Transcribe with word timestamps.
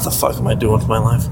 What 0.00 0.04
the 0.04 0.10
fuck 0.10 0.36
am 0.36 0.46
I 0.46 0.54
doing 0.54 0.74
with 0.74 0.86
my 0.88 0.98
life? 0.98 1.26